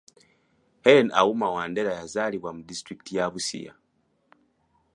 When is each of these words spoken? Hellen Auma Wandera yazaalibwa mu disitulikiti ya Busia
Hellen 0.83 1.09
Auma 1.21 1.47
Wandera 1.55 1.91
yazaalibwa 1.99 2.49
mu 2.55 2.61
disitulikiti 2.69 3.11
ya 3.17 3.25
Busia 3.33 3.73